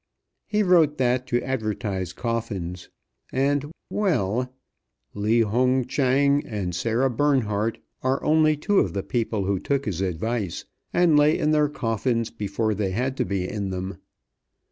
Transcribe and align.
He 0.47 0.63
wrote 0.63 0.97
that 0.97 1.27
to 1.27 1.43
advertise 1.43 2.11
coffins, 2.11 2.89
and 3.31 3.71
well, 3.91 4.51
Li 5.13 5.41
Hung 5.41 5.85
Chang 5.85 6.43
and 6.43 6.73
Sara 6.73 7.07
Bernhardt 7.07 7.77
are 8.01 8.23
only 8.23 8.57
two 8.57 8.79
of 8.79 8.93
the 8.93 9.03
people 9.03 9.45
who 9.45 9.59
took 9.59 9.85
his 9.85 10.01
advice, 10.01 10.65
and 10.91 11.17
lay 11.19 11.37
in 11.37 11.51
their 11.51 11.69
coffins 11.69 12.31
before 12.31 12.73
they 12.73 12.89
had 12.93 13.15
to 13.17 13.25
be 13.25 13.47
in 13.47 13.69
them. 13.69 13.99